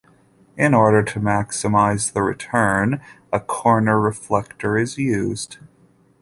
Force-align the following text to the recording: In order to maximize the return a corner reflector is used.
In 0.57 0.73
order 0.73 1.03
to 1.03 1.19
maximize 1.19 2.11
the 2.13 2.23
return 2.23 3.01
a 3.31 3.39
corner 3.39 3.99
reflector 3.99 4.75
is 4.75 4.97
used. 4.97 5.57